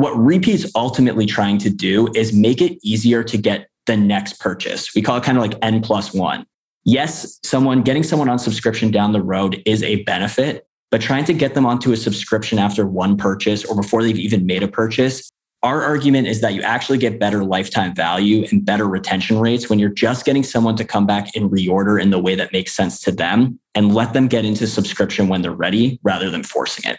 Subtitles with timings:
[0.00, 4.94] what repeat's ultimately trying to do is make it easier to get the next purchase.
[4.94, 6.46] We call it kind of like N plus one.
[6.84, 11.34] Yes, someone getting someone on subscription down the road is a benefit, but trying to
[11.34, 15.30] get them onto a subscription after one purchase or before they've even made a purchase
[15.62, 19.78] our argument is that you actually get better lifetime value and better retention rates when
[19.78, 23.00] you're just getting someone to come back and reorder in the way that makes sense
[23.00, 26.98] to them and let them get into subscription when they're ready rather than forcing it.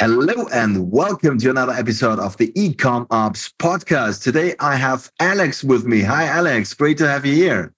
[0.00, 4.22] Hello and welcome to another episode of the Ecom Ops podcast.
[4.22, 6.02] Today I have Alex with me.
[6.02, 6.72] Hi, Alex.
[6.72, 7.74] Great to have you here.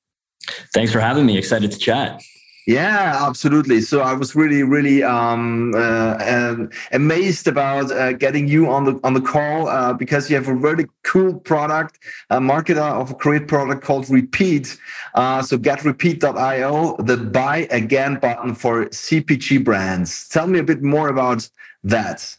[0.75, 1.39] Thanks for having me.
[1.39, 2.21] Excited to chat.
[2.67, 3.81] Yeah, absolutely.
[3.81, 9.15] So I was really, really um, uh, amazed about uh, getting you on the on
[9.15, 13.49] the call uh, because you have a really cool product, a marketer of a great
[13.49, 14.79] product called Repeat.
[15.15, 20.29] Uh, so getrepeat.io, the buy again button for CPG brands.
[20.29, 21.49] Tell me a bit more about
[21.85, 22.37] that?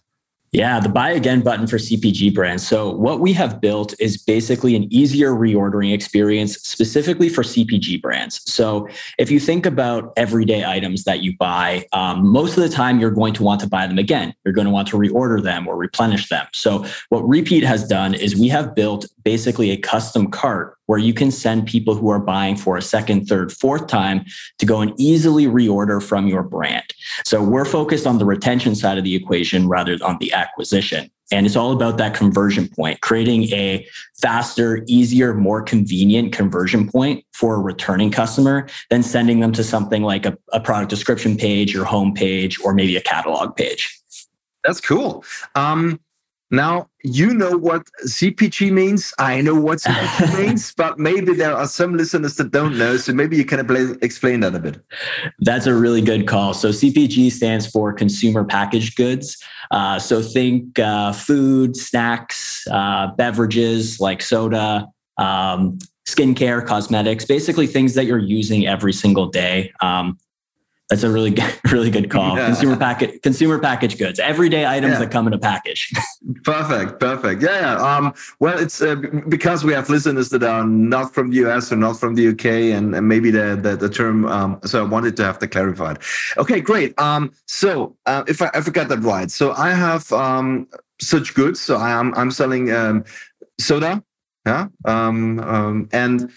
[0.54, 2.68] Yeah, the buy again button for CPG brands.
[2.68, 8.42] So, what we have built is basically an easier reordering experience specifically for CPG brands.
[8.52, 13.00] So, if you think about everyday items that you buy, um, most of the time
[13.00, 14.34] you're going to want to buy them again.
[14.44, 16.46] You're going to want to reorder them or replenish them.
[16.52, 21.14] So, what Repeat has done is we have built basically a custom cart where you
[21.14, 24.26] can send people who are buying for a second, third, fourth time
[24.58, 26.84] to go and easily reorder from your brand.
[27.24, 31.10] So we're focused on the retention side of the equation rather than on the acquisition.
[31.32, 33.88] And it's all about that conversion point, creating a
[34.22, 40.04] faster, easier, more convenient conversion point for a returning customer than sending them to something
[40.04, 43.98] like a, a product description page, your home page, or maybe a catalog page.
[44.66, 45.24] That's cool.
[45.56, 46.02] Um,
[46.52, 49.14] now, you know what CPG means.
[49.18, 52.98] I know what CPG means, but maybe there are some listeners that don't know.
[52.98, 53.60] So maybe you can
[54.02, 54.80] explain that a bit.
[55.40, 56.54] That's a really good call.
[56.54, 59.42] So CPG stands for consumer packaged goods.
[59.72, 64.88] Uh, so think uh, food, snacks, uh, beverages like soda,
[65.18, 69.72] um, skincare, cosmetics, basically things that you're using every single day.
[69.82, 70.18] Um,
[70.92, 72.36] that's a really good, really good call.
[72.36, 72.48] Yeah.
[72.48, 75.00] Consumer package, consumer package goods, everyday items yeah.
[75.00, 75.90] that come in a package.
[76.44, 77.42] perfect, perfect.
[77.42, 77.76] Yeah, yeah.
[77.78, 78.96] Um, well, it's uh,
[79.30, 82.46] because we have listeners that are not from the US or not from the UK,
[82.76, 84.26] and, and maybe the, the, the term.
[84.26, 86.00] Um, so I wanted to have that clarified.
[86.38, 87.00] Okay, great.
[87.00, 90.68] Um, so uh, if I, if I got that right, so I have um,
[91.00, 91.62] such goods.
[91.62, 93.06] So I am I'm selling um,
[93.62, 94.04] soda.
[94.46, 94.68] Yeah.
[94.84, 96.30] Um, um, and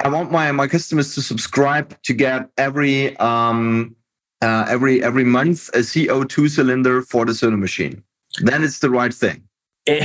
[0.00, 3.94] I want my my customers to subscribe to get every um
[4.42, 8.02] uh, every every month a CO2 cylinder for the soda machine.
[8.40, 9.42] Then it's the right thing.
[9.86, 10.02] It,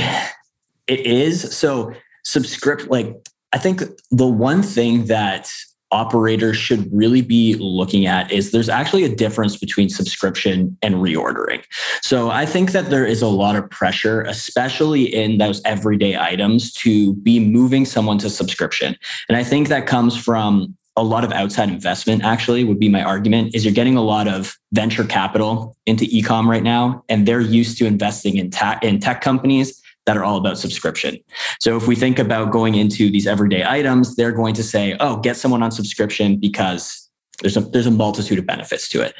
[0.86, 1.56] it is.
[1.56, 1.92] So
[2.24, 3.14] subscript like
[3.52, 5.50] I think the one thing that
[5.90, 11.62] operators should really be looking at is there's actually a difference between subscription and reordering.
[12.02, 16.72] So I think that there is a lot of pressure, especially in those everyday items,
[16.74, 18.96] to be moving someone to subscription.
[19.28, 23.02] And I think that comes from a lot of outside investment actually would be my
[23.02, 27.40] argument is you're getting a lot of venture capital into ecom right now and they're
[27.40, 29.80] used to investing in tech in tech companies
[30.10, 31.16] that are all about subscription.
[31.60, 35.18] So if we think about going into these everyday items, they're going to say, "Oh,
[35.18, 37.08] get someone on subscription because
[37.42, 39.14] there's a there's a multitude of benefits to it."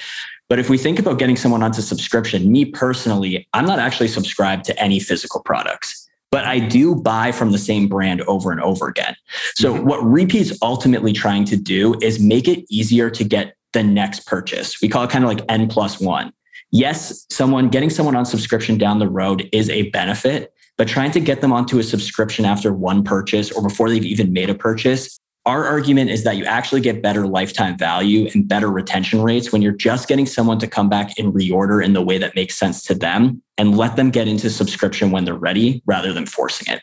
[0.49, 4.65] But if we think about getting someone onto subscription, me personally, I'm not actually subscribed
[4.65, 8.87] to any physical products but I do buy from the same brand over and over
[8.87, 9.17] again.
[9.57, 9.85] So mm-hmm.
[9.85, 14.81] what Repeat's ultimately trying to do is make it easier to get the next purchase.
[14.81, 16.33] We call it kind of like N plus one.
[16.73, 21.21] Yes, someone getting someone on subscription down the road is a benefit, but trying to
[21.21, 25.21] get them onto a subscription after one purchase or before they've even made a purchase,
[25.45, 29.61] our argument is that you actually get better lifetime value and better retention rates when
[29.61, 32.83] you're just getting someone to come back and reorder in the way that makes sense
[32.85, 36.81] to them and let them get into subscription when they're ready rather than forcing it.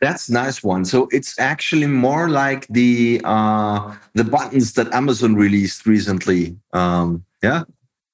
[0.00, 0.86] That's nice one.
[0.86, 6.56] So it's actually more like the uh, the buttons that Amazon released recently.
[6.72, 7.64] Um, yeah,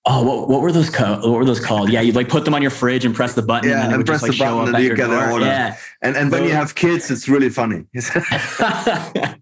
[0.09, 1.23] Oh, what, what were those called?
[1.23, 1.91] What were those called?
[1.91, 3.71] Yeah, you'd like put them on your fridge and press the button.
[3.71, 5.45] Yeah, and, and press just, like, the button and you get an order.
[5.45, 5.77] Yeah.
[6.03, 7.85] And and when you have kids, it's really funny.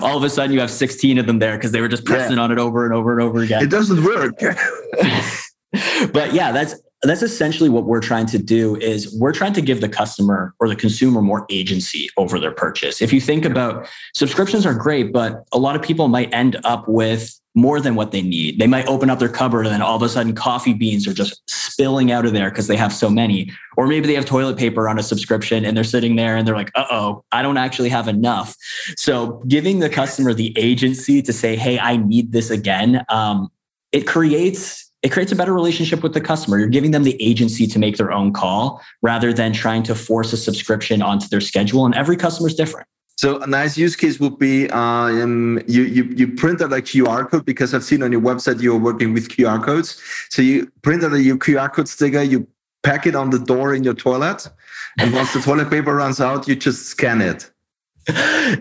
[0.00, 2.38] all of a sudden you have 16 of them there because they were just pressing
[2.38, 2.42] yeah.
[2.44, 3.62] on it over and over and over again.
[3.62, 4.38] It doesn't work.
[6.12, 6.76] but yeah, that's
[7.08, 10.68] that's essentially what we're trying to do is we're trying to give the customer or
[10.68, 13.02] the consumer more agency over their purchase.
[13.02, 16.88] If you think about subscriptions are great, but a lot of people might end up
[16.88, 18.58] with more than what they need.
[18.58, 21.14] They might open up their cupboard and then all of a sudden coffee beans are
[21.14, 23.50] just spilling out of there because they have so many.
[23.78, 26.54] Or maybe they have toilet paper on a subscription and they're sitting there and they're
[26.54, 28.54] like, uh oh, I don't actually have enough.
[28.98, 33.48] So giving the customer the agency to say, hey, I need this again, um,
[33.90, 36.58] it creates it creates a better relationship with the customer.
[36.58, 40.32] You're giving them the agency to make their own call rather than trying to force
[40.32, 41.86] a subscription onto their schedule.
[41.86, 42.88] And every customer is different.
[43.16, 47.30] So a nice use case would be um, you, you you print out a QR
[47.30, 50.02] code because I've seen on your website you're working with QR codes.
[50.28, 52.48] So you print out a your QR code sticker, you
[52.82, 54.50] pack it on the door in your toilet,
[54.98, 57.48] and once the toilet paper runs out, you just scan it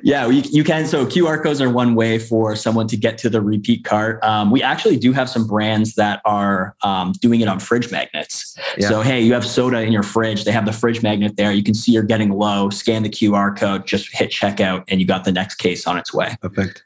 [0.01, 0.87] yeah, you, you, can.
[0.87, 4.23] So QR codes are one way for someone to get to the repeat cart.
[4.23, 8.57] Um, we actually do have some brands that are um, doing it on fridge magnets.
[8.77, 8.89] Yeah.
[8.89, 10.45] So, hey, you have soda in your fridge.
[10.45, 11.51] They have the fridge magnet there.
[11.51, 12.69] You can see you're getting low.
[12.71, 16.13] Scan the QR code, just hit checkout, and you got the next case on its
[16.13, 16.35] way.
[16.41, 16.84] Perfect.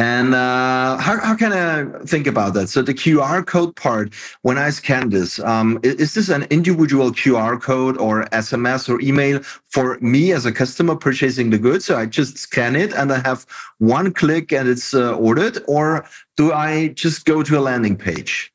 [0.00, 2.70] And uh, how, how can I think about that?
[2.70, 7.60] So the QR code part, when I scan this, um, is this an individual QR
[7.60, 11.84] code or SMS or email for me as a customer purchasing the goods?
[11.84, 13.44] So I just scan it and I have
[13.76, 16.06] one click and it's uh, ordered, or
[16.38, 18.54] do I just go to a landing page?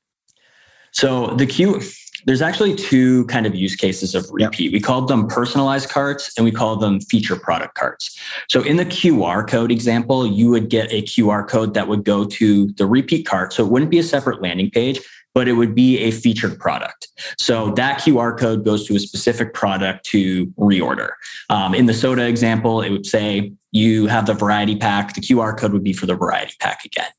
[0.93, 1.79] So the Q
[2.25, 4.65] there's actually two kind of use cases of repeat.
[4.65, 4.73] Yep.
[4.73, 8.19] We called them personalized carts and we call them feature product carts.
[8.49, 12.25] So in the QR code example, you would get a QR code that would go
[12.25, 13.53] to the repeat cart.
[13.53, 14.99] So it wouldn't be a separate landing page,
[15.33, 17.09] but it would be a featured product.
[17.37, 21.11] So that QR code goes to a specific product to reorder.
[21.49, 25.13] Um, in the soda example, it would say you have the variety pack.
[25.13, 27.09] The QR code would be for the variety pack again.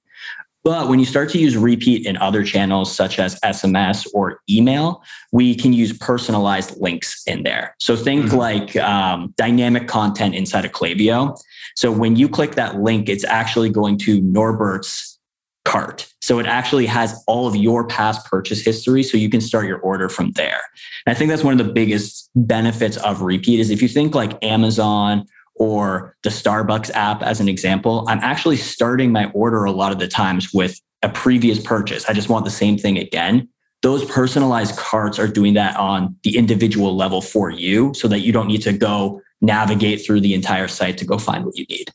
[0.66, 5.00] But when you start to use repeat in other channels such as SMS or email,
[5.30, 7.76] we can use personalized links in there.
[7.78, 8.36] So think mm-hmm.
[8.36, 11.38] like um, dynamic content inside of Klaviyo.
[11.76, 15.20] So when you click that link, it's actually going to Norbert's
[15.64, 16.12] cart.
[16.20, 19.04] So it actually has all of your past purchase history.
[19.04, 20.62] So you can start your order from there.
[21.06, 24.16] And I think that's one of the biggest benefits of repeat is if you think
[24.16, 29.72] like Amazon or the Starbucks app as an example, I'm actually starting my order a
[29.72, 32.04] lot of the times with a previous purchase.
[32.08, 33.48] I just want the same thing again.
[33.82, 38.32] Those personalized carts are doing that on the individual level for you so that you
[38.32, 41.90] don't need to go navigate through the entire site to go find what you need.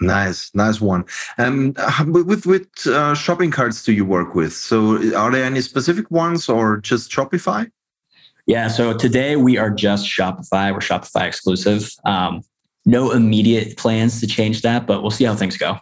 [0.00, 1.04] Nice, nice one.
[1.38, 1.74] Um,
[2.08, 4.52] with with uh, shopping carts do you work with?
[4.52, 7.70] So, are there any specific ones, or just Shopify?
[8.46, 8.68] Yeah.
[8.68, 10.72] So today we are just Shopify.
[10.72, 11.90] We're Shopify exclusive.
[12.04, 12.42] Um,
[12.86, 15.78] no immediate plans to change that, but we'll see how things go.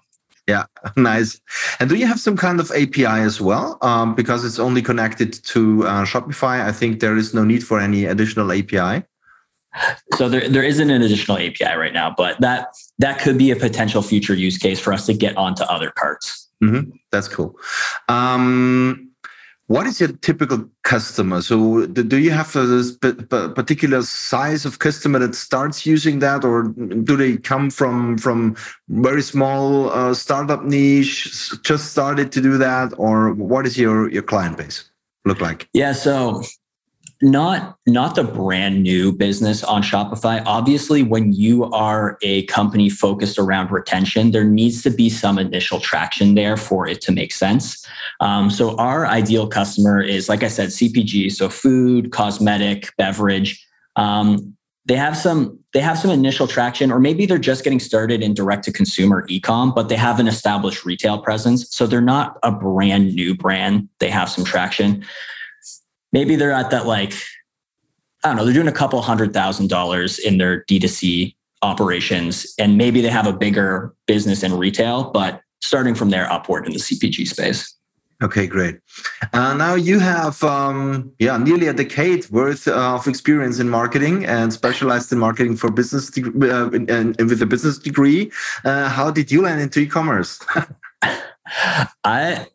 [0.49, 0.65] Yeah,
[0.97, 1.41] nice.
[1.79, 3.79] And do you have some kind of API as well?
[3.83, 6.63] Um, because it's only connected to uh, Shopify.
[6.63, 9.05] I think there is no need for any additional API.
[10.17, 13.57] So there, there isn't an additional API right now, but that that could be a
[13.57, 16.51] potential future use case for us to get onto other carts.
[16.63, 16.91] Mm-hmm.
[17.11, 17.57] That's cool.
[18.09, 19.12] Um,
[19.73, 21.41] what is your typical customer?
[21.41, 26.65] So, do you have a particular size of customer that starts using that, or
[27.09, 28.55] do they come from from
[28.91, 34.23] very small uh, startup niche, just started to do that, or what is your your
[34.23, 34.91] client base
[35.25, 35.67] look like?
[35.73, 36.43] Yeah, so
[37.23, 40.43] not not the brand new business on Shopify.
[40.45, 45.79] Obviously, when you are a company focused around retention, there needs to be some initial
[45.79, 47.87] traction there for it to make sense.
[48.21, 53.65] Um, so our ideal customer is, like I said, CPG, so food, cosmetic, beverage.
[53.95, 58.21] Um, they have some they have some initial traction, or maybe they're just getting started
[58.21, 61.71] in direct to consumer ecom, but they have an established retail presence.
[61.71, 63.89] So they're not a brand new brand.
[64.01, 65.05] They have some traction
[66.13, 67.15] maybe they're at that like
[68.25, 72.77] I don't know, they're doing a couple hundred thousand dollars in their D2C operations, and
[72.77, 76.79] maybe they have a bigger business in retail, but starting from there upward in the
[76.79, 77.75] CPG space.
[78.23, 78.79] Okay, great.
[79.33, 84.53] Uh, now you have, um, yeah, nearly a decade worth of experience in marketing and
[84.53, 88.31] specialized in marketing for business de- uh, and, and, with a business degree.
[88.65, 90.39] Uh, how did you land into e-commerce?
[92.05, 92.47] I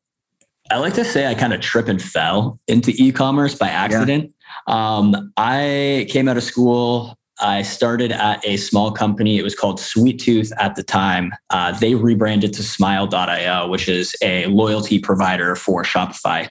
[0.70, 4.34] I like to say I kind of trip and fell into e-commerce by accident.
[4.68, 4.96] Yeah.
[4.98, 7.18] Um, I came out of school.
[7.40, 9.38] I started at a small company.
[9.38, 11.32] It was called Sweet Tooth at the time.
[11.50, 16.50] Uh, they rebranded to Smile.io, which is a loyalty provider for Shopify.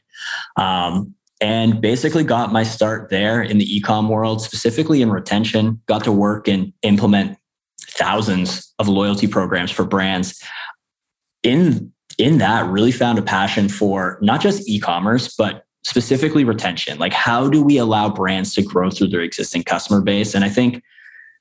[0.56, 5.82] Um, and basically got my start there in the e-com world, specifically in retention.
[5.86, 7.36] Got to work and implement
[7.80, 10.40] thousands of loyalty programs for brands.
[11.42, 16.98] In in that, really found a passion for not just e-commerce, but specifically retention.
[16.98, 20.34] Like, how do we allow brands to grow through their existing customer base?
[20.34, 20.82] And I think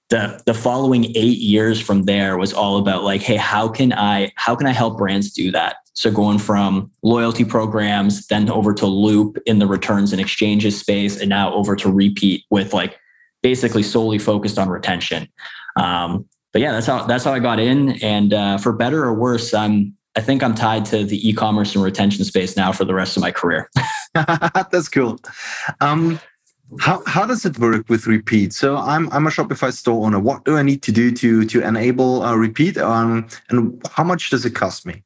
[0.09, 4.31] the the following eight years from there was all about like, hey, how can I
[4.35, 5.77] how can I help brands do that?
[5.93, 11.19] So going from loyalty programs, then over to Loop in the returns and exchanges space,
[11.19, 12.99] and now over to Repeat with like
[13.41, 15.27] basically solely focused on retention.
[15.75, 18.01] Um, but yeah, that's how that's how I got in.
[18.03, 21.83] And uh, for better or worse, I'm I think I'm tied to the e-commerce and
[21.83, 23.69] retention space now for the rest of my career.
[24.71, 25.19] that's cool.
[25.81, 26.19] Um,
[26.79, 28.53] how how does it work with repeat?
[28.53, 30.19] So I'm I'm a Shopify store owner.
[30.19, 32.77] What do I need to do to to enable a repeat?
[32.77, 35.03] Um, and how much does it cost me?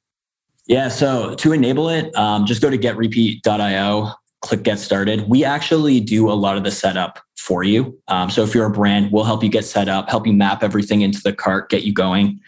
[0.68, 5.27] Yeah, so to enable it, um, just go to getrepeat.io, click get started.
[5.27, 7.98] We actually do a lot of the setup for you.
[8.08, 10.62] Um, so if you're a brand, we'll help you get set up, help you map
[10.62, 12.39] everything into the cart, get you going.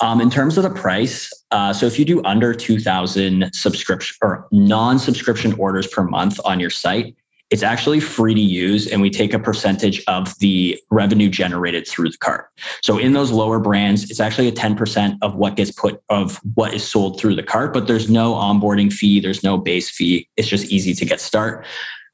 [0.00, 4.46] Um, in terms of the price, uh, so if you do under 2,000 subscription or
[4.52, 7.16] non-subscription orders per month on your site,
[7.50, 12.10] it's actually free to use and we take a percentage of the revenue generated through
[12.10, 12.48] the cart
[12.82, 16.74] so in those lower brands it's actually a 10% of what gets put of what
[16.74, 20.28] is sold through the cart but there's no onboarding fee there's no base fee.
[20.36, 21.66] It's just easy to get start.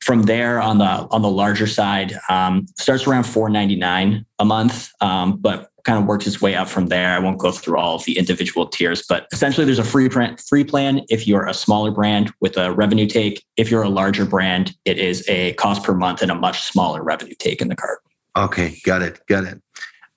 [0.02, 5.38] From there on the on the larger side um, starts around 499 a month um,
[5.38, 7.12] but kind of works its way up from there.
[7.14, 10.37] I won't go through all of the individual tiers, but essentially there's a free plan,
[10.37, 13.45] free plan if you're a smaller brand with a revenue take.
[13.57, 17.05] If you're a larger brand, it is a cost per month and a much smaller
[17.05, 18.00] revenue take in the cart.
[18.37, 19.62] Okay, got it, got it.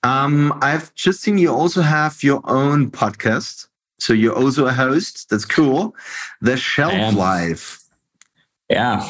[0.02, 3.68] Um, I've just seen you also have your own podcast.
[4.00, 5.30] So you're also a host.
[5.30, 5.94] That's cool.
[6.40, 7.80] The Shelf Life.
[8.68, 9.08] Yeah.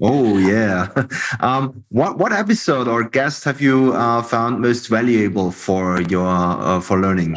[0.00, 0.88] Oh yeah.
[1.40, 6.80] Um, what what episode or guest have you uh, found most valuable for your uh,
[6.80, 7.36] for learning?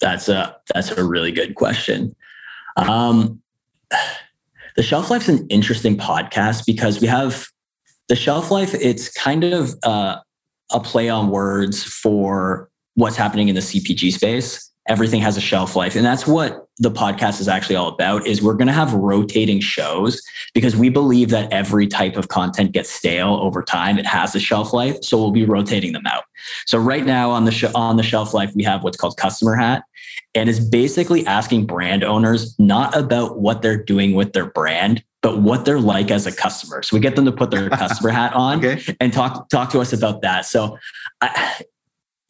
[0.00, 2.14] That's a that's a really good question.
[2.76, 3.42] Um,
[4.76, 7.48] the shelf life's an interesting podcast because we have
[8.08, 8.74] the shelf life.
[8.74, 10.18] It's kind of uh,
[10.72, 15.76] a play on words for what's happening in the CPG space everything has a shelf
[15.76, 18.92] life and that's what the podcast is actually all about is we're going to have
[18.94, 20.22] rotating shows
[20.54, 24.40] because we believe that every type of content gets stale over time it has a
[24.40, 26.24] shelf life so we'll be rotating them out
[26.66, 29.54] so right now on the sh- on the shelf life we have what's called customer
[29.54, 29.82] hat
[30.34, 35.40] and is basically asking brand owners not about what they're doing with their brand but
[35.40, 36.82] what they're like as a customer.
[36.82, 38.96] So we get them to put their customer hat on okay.
[39.00, 40.46] and talk talk to us about that.
[40.46, 40.78] So
[41.20, 41.62] I,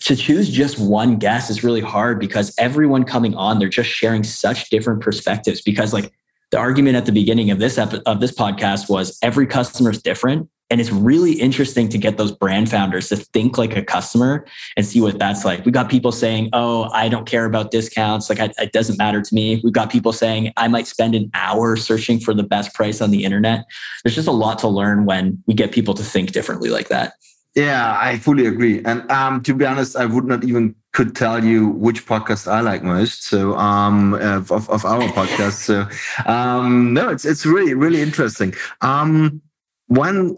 [0.01, 4.23] to choose just one guest is really hard because everyone coming on they're just sharing
[4.25, 6.13] such different perspectives because like
[6.51, 10.01] the argument at the beginning of this epi- of this podcast was every customer is
[10.01, 14.45] different and it's really interesting to get those brand founders to think like a customer
[14.77, 15.65] and see what that's like.
[15.65, 18.29] We got people saying, "Oh, I don't care about discounts.
[18.29, 21.31] Like, I, it doesn't matter to me." We've got people saying, "I might spend an
[21.33, 23.65] hour searching for the best price on the internet."
[24.05, 27.15] There's just a lot to learn when we get people to think differently like that.
[27.55, 28.83] Yeah, I fully agree.
[28.85, 32.61] And um, to be honest, I would not even could tell you which podcast I
[32.61, 33.25] like most.
[33.25, 35.53] So um, of, of our podcast.
[35.65, 35.87] So
[36.31, 38.55] um, no, it's it's really really interesting.
[38.81, 39.41] Um,
[39.89, 40.37] one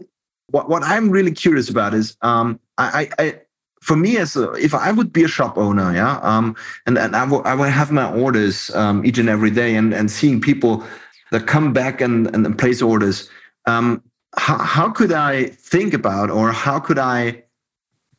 [0.49, 3.41] what what I'm really curious about is um, I, I, I
[3.83, 7.15] for me as a, if I would be a shop owner, yeah, um, and and
[7.15, 10.41] I will I will have my orders um, each and every day, and and seeing
[10.41, 10.85] people
[11.33, 13.29] that come back and and place orders.
[13.67, 14.03] Um,
[14.37, 17.43] how, how could I think about or how could I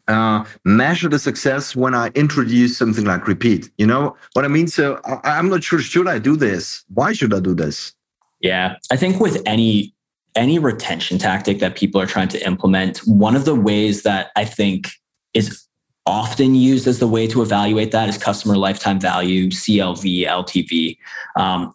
[0.07, 3.69] uh, measure the success when I introduce something like repeat?
[3.77, 4.67] You know what I mean?
[4.67, 5.79] So I, I'm not sure.
[5.79, 6.83] Should I do this?
[6.93, 7.93] Why should I do this?
[8.41, 9.93] Yeah, I think with any
[10.35, 14.45] any retention tactic that people are trying to implement, one of the ways that I
[14.45, 14.89] think
[15.33, 15.65] is
[16.05, 20.97] often used as the way to evaluate that is customer lifetime value, CLV, LTV.
[21.35, 21.73] Um,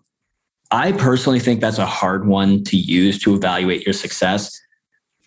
[0.70, 4.60] I personally think that's a hard one to use to evaluate your success.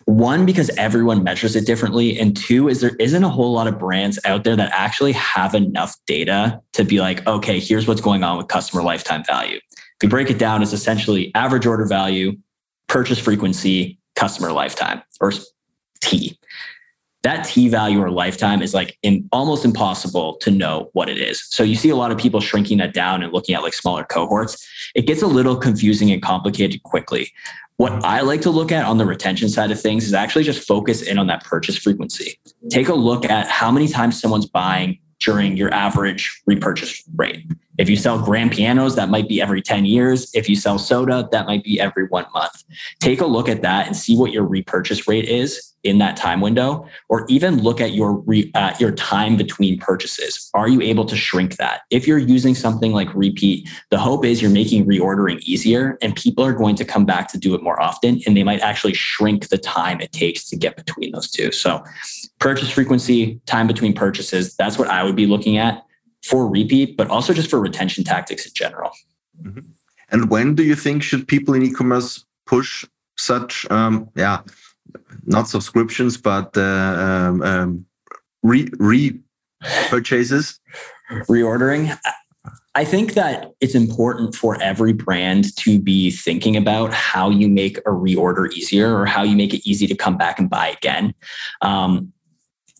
[0.04, 2.18] One, because everyone measures it differently.
[2.18, 5.54] And two, is there isn't a whole lot of brands out there that actually have
[5.54, 9.56] enough data to be like, okay, here's what's going on with customer lifetime value.
[9.76, 12.36] If you break it down, it's essentially average order value,
[12.88, 15.32] purchase frequency, customer lifetime, or
[16.02, 16.38] T
[17.22, 21.44] that T value or lifetime is like in, almost impossible to know what it is.
[21.50, 24.04] So you see a lot of people shrinking that down and looking at like smaller
[24.04, 24.66] cohorts.
[24.94, 27.32] It gets a little confusing and complicated quickly.
[27.76, 30.66] What I like to look at on the retention side of things is actually just
[30.66, 32.38] focus in on that purchase frequency.
[32.70, 37.46] Take a look at how many times someone's buying during your average repurchase rate.
[37.80, 40.30] If you sell grand pianos, that might be every 10 years.
[40.34, 42.62] If you sell soda, that might be every one month.
[43.00, 46.42] Take a look at that and see what your repurchase rate is in that time
[46.42, 50.50] window, or even look at your re, uh, your time between purchases.
[50.52, 51.80] Are you able to shrink that?
[51.88, 56.44] If you're using something like repeat, the hope is you're making reordering easier, and people
[56.44, 59.48] are going to come back to do it more often, and they might actually shrink
[59.48, 61.50] the time it takes to get between those two.
[61.50, 61.82] So,
[62.40, 65.82] purchase frequency, time between purchases, that's what I would be looking at
[66.22, 68.90] for repeat, but also just for retention tactics in general.
[69.42, 69.60] Mm-hmm.
[70.10, 72.84] And when do you think should people in e-commerce push
[73.16, 74.40] such um, yeah
[75.24, 77.86] not subscriptions, but uh, um, um,
[78.42, 79.18] re re
[79.88, 80.58] purchases,
[81.28, 81.96] reordering.
[82.74, 87.78] I think that it's important for every brand to be thinking about how you make
[87.78, 91.12] a reorder easier or how you make it easy to come back and buy again.
[91.62, 92.12] Um,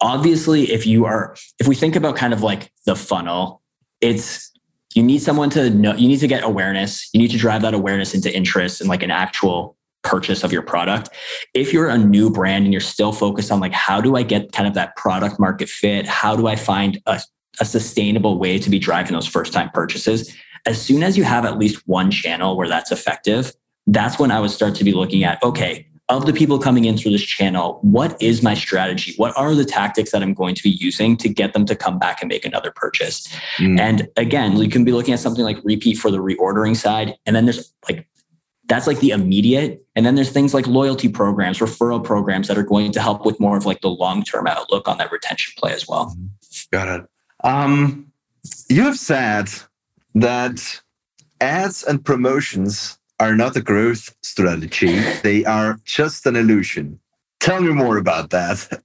[0.01, 3.63] obviously, if you are, if we think about kind of like the funnel,
[4.01, 4.51] it's
[4.95, 7.09] you need someone to know, you need to get awareness.
[7.13, 10.63] You need to drive that awareness into interest and like an actual purchase of your
[10.63, 11.11] product.
[11.55, 14.53] If you're a new brand and you're still focused on like, how do I get
[14.53, 16.09] kind of that product market fit?
[16.09, 17.21] How do I find a,
[17.61, 20.35] a sustainable way to be driving those first time purchases?
[20.67, 23.53] As soon as you have at least one channel where that's effective,
[23.87, 26.99] that's when I would start to be looking at, okay, of the people coming in
[26.99, 29.15] through this channel, what is my strategy?
[29.17, 31.99] What are the tactics that I'm going to be using to get them to come
[31.99, 33.29] back and make another purchase?
[33.59, 33.79] Mm.
[33.79, 37.15] And again, you can be looking at something like repeat for the reordering side.
[37.25, 38.07] And then there's like
[38.67, 39.85] that's like the immediate.
[39.97, 43.41] And then there's things like loyalty programs, referral programs that are going to help with
[43.41, 46.07] more of like the long term outlook on that retention play as well.
[46.07, 46.27] Mm-hmm.
[46.71, 47.07] Got it.
[47.43, 48.13] Um,
[48.69, 49.49] you have said
[50.15, 50.81] that
[51.41, 56.99] ads and promotions are not a growth strategy, they are just an illusion.
[57.39, 58.83] Tell me more about that.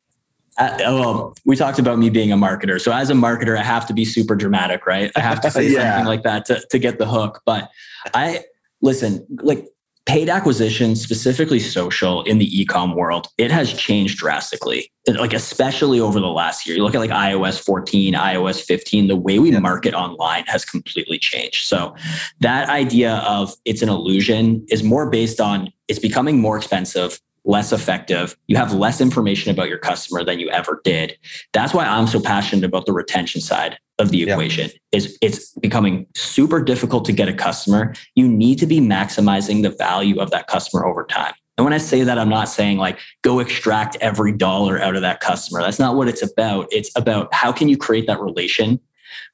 [0.58, 2.80] Uh, well, we talked about me being a marketer.
[2.80, 5.12] So as a marketer, I have to be super dramatic, right?
[5.16, 5.96] I have to say yeah.
[5.96, 7.42] something like that to, to get the hook.
[7.46, 7.70] But
[8.14, 8.42] I
[8.82, 9.68] listen, like
[10.06, 14.92] paid acquisition, specifically social in the ecom world, it has changed drastically.
[15.08, 16.76] Like especially over the last year.
[16.76, 21.18] You look at like iOS 14, iOS 15, the way we market online has completely
[21.18, 21.66] changed.
[21.68, 21.96] So
[22.40, 27.72] that idea of it's an illusion is more based on it's becoming more expensive less
[27.72, 28.36] effective.
[28.48, 31.16] You have less information about your customer than you ever did.
[31.54, 34.70] That's why I'm so passionate about the retention side of the equation.
[34.70, 34.98] Yeah.
[34.98, 37.94] Is it's becoming super difficult to get a customer.
[38.16, 41.34] You need to be maximizing the value of that customer over time.
[41.58, 45.02] And when I say that, I'm not saying like go extract every dollar out of
[45.02, 45.62] that customer.
[45.62, 46.68] That's not what it's about.
[46.72, 48.80] It's about how can you create that relation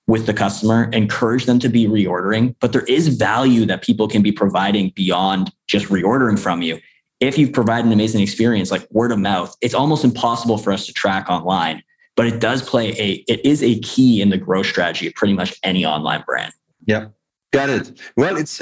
[0.08, 4.21] with the customer, encourage them to be reordering, but there is value that people can
[4.21, 6.80] be providing beyond just reordering from you
[7.21, 10.88] if you provide an amazing experience like word of mouth, it's almost impossible for us
[10.88, 11.84] to track online.
[12.15, 15.34] But it does play a it is a key in the growth strategy of pretty
[15.34, 16.54] much any online brand.
[16.86, 17.08] Yeah,
[17.52, 18.00] got it.
[18.17, 18.62] Well, it's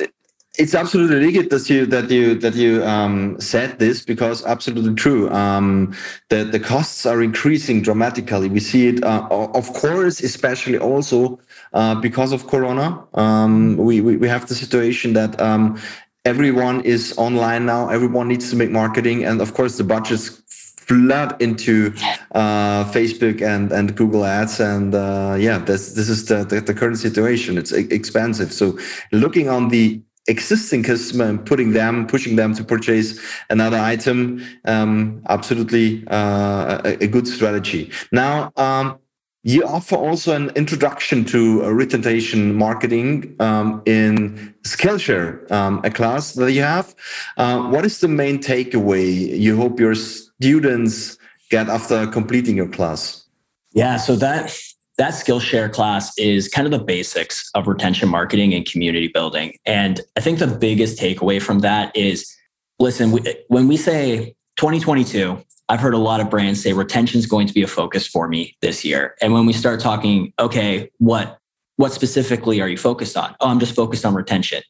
[0.57, 5.29] it's absolutely legal that you that you that you um, said this because absolutely true.
[5.31, 5.95] Um,
[6.29, 8.49] the the costs are increasing dramatically.
[8.49, 11.39] We see it, uh, of course, especially also
[11.73, 13.03] uh, because of Corona.
[13.13, 15.79] Um, we, we we have the situation that um,
[16.25, 20.41] everyone is online now everyone needs to make marketing and of course the budgets
[20.89, 21.93] flood into
[22.32, 24.60] uh, facebook and and google ads.
[24.60, 27.58] And uh, yeah this this is the, the, the current situation.
[27.58, 28.52] It's expensive.
[28.52, 28.78] So
[29.12, 35.21] looking on the existing customer and putting them pushing them to purchase another item um,
[35.30, 37.91] absolutely uh, a, a, good strategy.
[38.12, 38.99] Now um,
[39.43, 46.52] you offer also an introduction to retention marketing um, in Skillshare, um, a class that
[46.52, 46.93] you have.
[47.38, 51.17] Uh, what is the main takeaway you hope your students
[51.49, 53.25] get after completing your class?
[53.71, 54.58] Yeah, so that
[54.97, 59.54] that Skillshare class is kind of the basics of retention marketing and community building.
[59.65, 62.36] And I think the biggest takeaway from that is
[62.80, 67.27] listen, we, when we say 2022, I've heard a lot of brands say retention is
[67.27, 69.15] going to be a focus for me this year.
[69.21, 71.38] And when we start talking, okay, what
[71.79, 73.33] what specifically are you focused on?
[73.39, 74.61] Oh, I'm just focused on retention.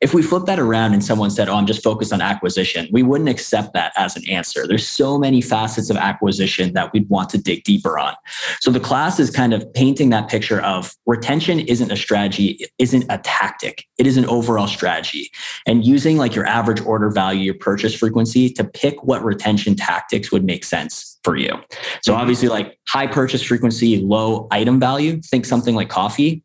[0.00, 3.04] If we flip that around and someone said, Oh, I'm just focused on acquisition, we
[3.04, 4.66] wouldn't accept that as an answer.
[4.66, 8.16] There's so many facets of acquisition that we'd want to dig deeper on.
[8.58, 12.72] So the class is kind of painting that picture of retention isn't a strategy, it
[12.78, 15.30] isn't a tactic, it is an overall strategy.
[15.66, 20.32] And using like your average order value, your purchase frequency to pick what retention tactics
[20.32, 21.60] would make sense for you.
[22.02, 26.42] So obviously, like high purchase frequency, low item value, think something like coffee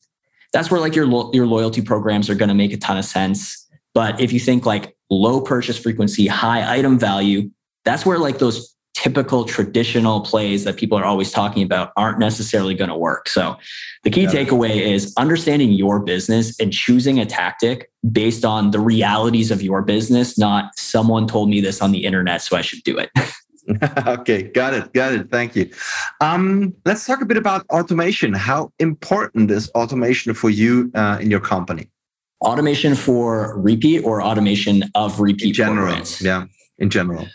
[0.54, 3.06] that's where like your lo- your loyalty programs are going to make a ton of
[3.06, 3.68] sense.
[3.94, 7.50] But if you think like low purchase frequency, high item value,
[7.84, 12.76] that's where like those typical traditional plays that people are always talking about aren't necessarily
[12.76, 13.30] going to work.
[13.30, 13.58] So
[14.04, 14.32] the key yeah.
[14.32, 19.82] takeaway is understanding your business and choosing a tactic based on the realities of your
[19.82, 23.10] business, not someone told me this on the internet, so I should do it.
[24.08, 25.30] okay, got it, got it.
[25.30, 25.70] Thank you.
[26.20, 28.34] Um, let's talk a bit about automation.
[28.34, 31.90] How important is automation for you uh, in your company?
[32.42, 35.86] Automation for repeat or automation of repeat in general?
[35.86, 36.22] Programs?
[36.22, 36.46] Yeah,
[36.80, 37.28] in general.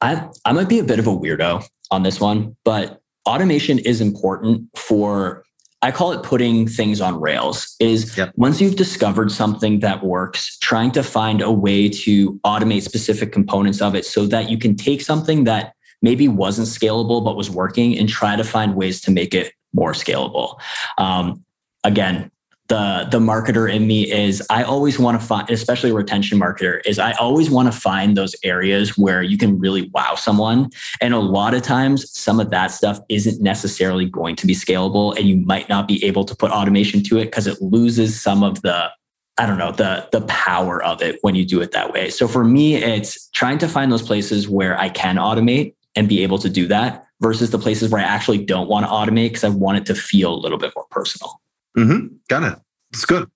[0.00, 4.00] I I might be a bit of a weirdo on this one, but automation is
[4.00, 5.44] important for
[5.82, 8.32] I call it putting things on rails is yep.
[8.36, 13.80] once you've discovered something that works, trying to find a way to automate specific components
[13.80, 17.96] of it so that you can take something that maybe wasn't scalable but was working
[17.96, 20.60] and try to find ways to make it more scalable.
[20.98, 21.44] Um,
[21.84, 22.30] again,
[22.70, 26.80] the the marketer in me is I always want to find, especially a retention marketer,
[26.86, 30.70] is I always want to find those areas where you can really wow someone.
[31.00, 35.16] And a lot of times, some of that stuff isn't necessarily going to be scalable,
[35.18, 38.44] and you might not be able to put automation to it because it loses some
[38.44, 38.88] of the
[39.36, 42.08] I don't know the the power of it when you do it that way.
[42.08, 46.22] So for me, it's trying to find those places where I can automate and be
[46.22, 49.42] able to do that versus the places where I actually don't want to automate because
[49.42, 51.40] I want it to feel a little bit more personal.
[51.80, 52.06] Mm-hmm.
[52.28, 52.58] Got it.
[52.92, 53.30] It's good.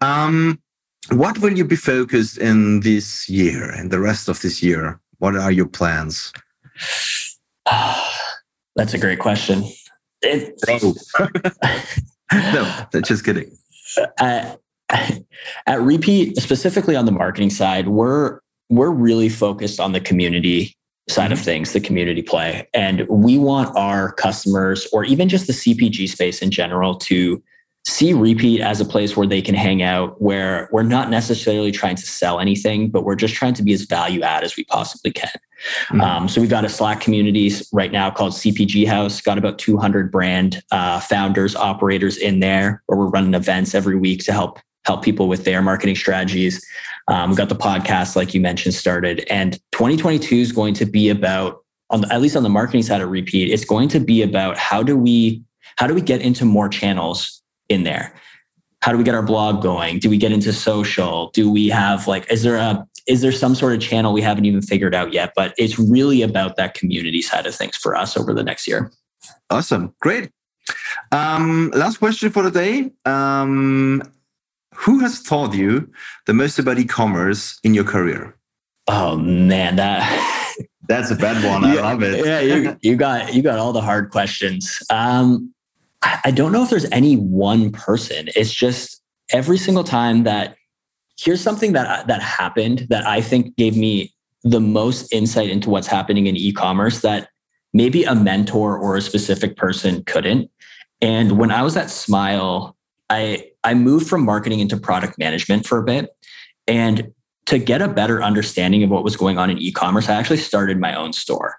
[0.00, 0.60] Um,
[1.10, 5.00] what will you be focused in this year and the rest of this year?
[5.18, 6.32] What are your plans?
[8.76, 9.64] That's a great question.
[10.22, 10.54] It,
[12.32, 13.56] no, just kidding.
[14.18, 14.58] At,
[15.66, 20.74] at Repeat, specifically on the marketing side, we're we're really focused on the community
[21.08, 21.44] side of mm-hmm.
[21.44, 26.42] things, the community play, and we want our customers, or even just the CPG space
[26.42, 27.42] in general, to
[27.86, 31.94] see repeat as a place where they can hang out where we're not necessarily trying
[31.94, 35.12] to sell anything but we're just trying to be as value add as we possibly
[35.12, 35.30] can
[35.88, 36.00] mm-hmm.
[36.00, 40.10] um, so we've got a slack community right now called cpg house got about 200
[40.10, 45.02] brand uh, founders operators in there where we're running events every week to help help
[45.02, 46.64] people with their marketing strategies
[47.08, 51.08] um, we've got the podcast like you mentioned started and 2022 is going to be
[51.08, 54.22] about on the, at least on the marketing side of repeat it's going to be
[54.22, 55.40] about how do we
[55.76, 58.12] how do we get into more channels in there.
[58.82, 59.98] How do we get our blog going?
[59.98, 61.30] Do we get into social?
[61.32, 64.44] Do we have like is there a is there some sort of channel we haven't
[64.44, 68.16] even figured out yet but it's really about that community side of things for us
[68.16, 68.90] over the next year.
[69.50, 69.94] Awesome.
[70.00, 70.30] Great.
[71.12, 72.90] Um, last question for the day.
[73.04, 74.02] Um,
[74.74, 75.90] who has taught you
[76.26, 78.36] the most about e-commerce in your career?
[78.88, 80.54] Oh man that
[80.88, 81.64] that's a bad one.
[81.64, 82.24] I yeah, love it.
[82.24, 84.80] yeah you, you got you got all the hard questions.
[84.90, 85.52] Um,
[86.02, 88.28] I don't know if there's any one person.
[88.36, 90.56] It's just every single time that
[91.18, 95.86] here's something that that happened that I think gave me the most insight into what's
[95.86, 97.28] happening in e-commerce that
[97.72, 100.50] maybe a mentor or a specific person couldn't.
[101.00, 102.76] And when I was at Smile,
[103.10, 106.10] I I moved from marketing into product management for a bit.
[106.66, 107.12] And
[107.46, 110.80] to get a better understanding of what was going on in e-commerce, I actually started
[110.80, 111.56] my own store.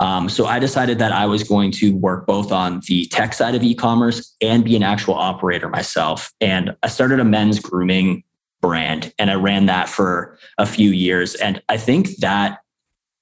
[0.00, 3.54] Um, so I decided that I was going to work both on the tech side
[3.54, 6.32] of e-commerce and be an actual operator myself.
[6.40, 8.24] And I started a men's grooming
[8.60, 11.34] brand and I ran that for a few years.
[11.34, 12.60] And I think that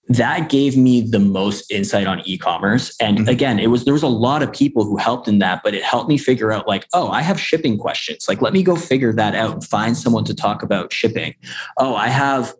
[0.08, 3.28] that gave me the most insight on e-commerce and mm-hmm.
[3.28, 5.82] again it was there was a lot of people who helped in that but it
[5.82, 9.12] helped me figure out like oh i have shipping questions like let me go figure
[9.12, 11.34] that out and find someone to talk about shipping
[11.78, 12.52] oh i have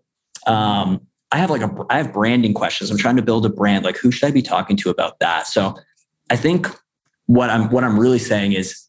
[0.46, 1.00] um,
[1.32, 2.90] I have like a I have branding questions.
[2.90, 3.84] I'm trying to build a brand.
[3.84, 5.46] Like who should I be talking to about that?
[5.46, 5.76] So
[6.30, 6.68] I think
[7.26, 8.86] what I'm what I'm really saying is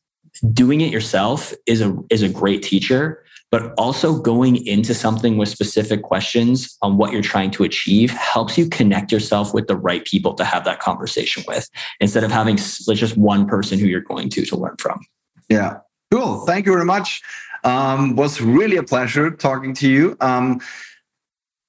[0.51, 5.47] doing it yourself is a is a great teacher, but also going into something with
[5.47, 10.03] specific questions on what you're trying to achieve helps you connect yourself with the right
[10.05, 11.69] people to have that conversation with
[12.01, 14.99] instead of having just one person who you're going to to learn from.
[15.49, 15.77] Yeah.
[16.11, 16.45] Cool.
[16.45, 17.21] Thank you very much.
[17.63, 20.17] Um, was really a pleasure talking to you.
[20.19, 20.59] Um,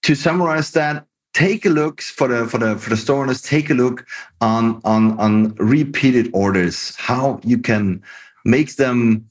[0.05, 3.40] to summarize that, take a look for the for the for the store owners.
[3.40, 4.07] Take a look
[4.40, 6.95] on on on repeated orders.
[6.97, 8.03] How you can
[8.45, 9.27] make them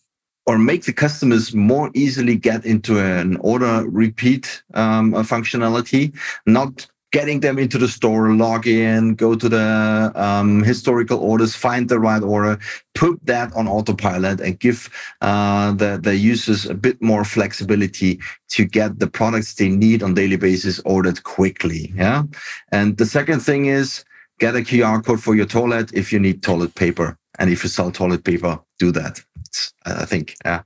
[0.45, 6.13] or make the customers more easily get into an order repeat um, functionality,
[6.45, 11.87] not getting them into the store, log in, go to the um, historical orders, find
[11.87, 12.59] the right order,
[12.95, 14.89] put that on autopilot, and give
[15.21, 20.15] uh, the, the users a bit more flexibility to get the products they need on
[20.15, 21.93] daily basis ordered quickly.
[21.95, 22.23] Yeah.
[22.71, 24.03] And the second thing is
[24.39, 27.15] get a QR code for your toilet if you need toilet paper.
[27.37, 29.21] And if you sell toilet paper, do that.
[29.85, 30.35] I think.
[30.45, 30.63] Yeah,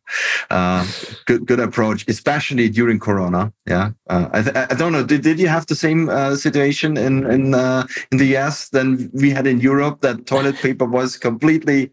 [0.49, 0.85] uh,
[1.25, 3.51] good good approach, especially during Corona.
[3.65, 5.03] Yeah, uh, I, I don't know.
[5.03, 9.09] Did, did you have the same uh, situation in in uh, in the US than
[9.13, 10.01] we had in Europe?
[10.01, 11.91] That toilet paper was completely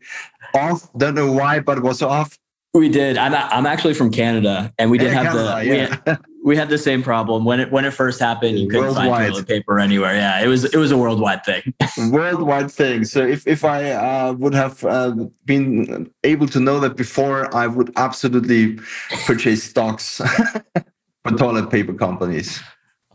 [0.55, 0.89] off.
[0.97, 2.39] Don't know why, but was off.
[2.75, 3.17] We did.
[3.17, 5.73] I'm I'm actually from Canada, and we did yeah, have Canada, the yeah.
[5.73, 8.59] we, had, we, had, the same problem when it when it first happened.
[8.59, 9.11] You couldn't worldwide.
[9.11, 10.15] find toilet paper anywhere.
[10.15, 11.73] Yeah, it was it was a worldwide thing.
[12.11, 13.05] worldwide thing.
[13.05, 17.69] So if if I uh, would have uh, been able to know that before, I
[17.69, 18.81] would absolutely
[19.25, 20.21] purchase stocks
[21.25, 22.61] for toilet paper companies.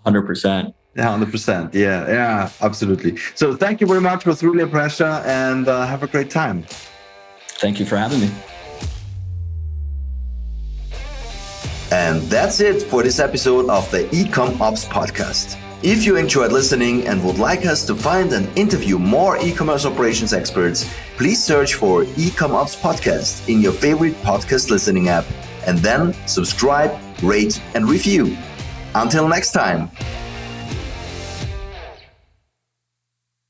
[0.05, 0.73] Hundred percent.
[0.97, 1.73] Hundred percent.
[1.73, 3.17] Yeah, yeah, absolutely.
[3.35, 4.21] So thank you very much.
[4.21, 6.63] It was really a pleasure, and uh, have a great time.
[7.59, 8.31] Thank you for having me.
[11.91, 15.57] And that's it for this episode of the Ecom Ops podcast.
[15.81, 20.31] If you enjoyed listening and would like us to find and interview more e-commerce operations
[20.31, 25.25] experts, please search for Ecom Ops podcast in your favorite podcast listening app
[25.65, 28.37] and then subscribe, rate and review.
[28.93, 29.89] Until next time.